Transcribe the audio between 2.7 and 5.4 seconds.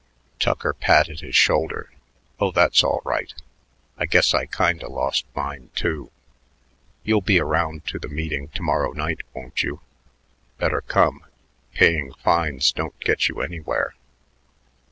all right. I guess I kinda lost